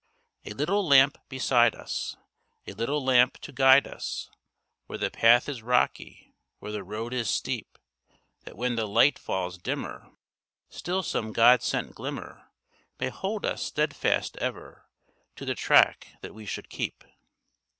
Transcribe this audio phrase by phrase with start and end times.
[0.45, 2.17] A little lamp beside us,
[2.65, 4.31] A little lamp to guide us,
[4.87, 7.77] Where the path is rocky, Where the road is steep.
[8.45, 10.09] That when the light falls dimmer,
[10.69, 12.49] Still some God sent glimmer
[12.99, 14.89] May hold us steadfast ever,
[15.35, 17.03] To the track that we should keep.